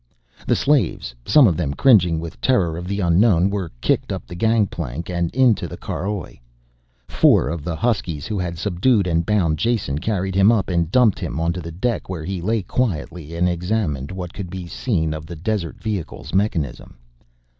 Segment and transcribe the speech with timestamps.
[0.47, 4.33] The slaves, some of them cringing with terror of the unknown, were kicked up the
[4.33, 6.39] gangplank and into the caroj.
[7.07, 11.19] Four of the huskies who had subdued and bound Jason carried him up and dumped
[11.19, 15.27] him onto the deck where he lay quietly and examined what could be seen of
[15.27, 16.97] the desert vehicle's mechanism.